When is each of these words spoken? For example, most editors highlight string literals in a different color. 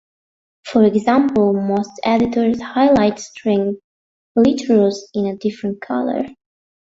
For 0.63 0.81
example, 0.83 1.53
most 1.53 1.91
editors 2.03 2.59
highlight 2.59 3.19
string 3.19 3.77
literals 4.35 4.95
in 5.13 5.27
a 5.27 5.35
different 5.37 5.79
color. 5.79 6.23